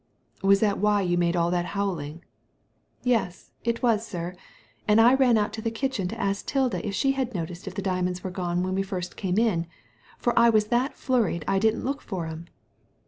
[0.41, 2.17] Was that why you made all that howling?
[2.57, 4.33] '* •*Yes, it was, sir;
[4.87, 7.75] and I ran out to the kitchen to ask 'Tilda if she had noticed if
[7.75, 9.73] the diamonds were gone when we came in first;
[10.17, 12.47] for I was that flurried I didn't look for 'em.